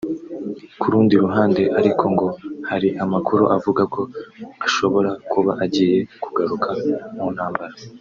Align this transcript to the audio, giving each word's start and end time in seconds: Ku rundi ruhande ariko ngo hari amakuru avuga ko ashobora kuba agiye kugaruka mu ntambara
Ku 0.79 0.85
rundi 0.93 1.13
ruhande 1.23 1.61
ariko 1.79 2.03
ngo 2.13 2.27
hari 2.69 2.89
amakuru 3.03 3.43
avuga 3.55 3.81
ko 3.93 4.01
ashobora 4.65 5.11
kuba 5.31 5.51
agiye 5.63 5.99
kugaruka 6.23 6.69
mu 7.15 7.27
ntambara 7.35 7.75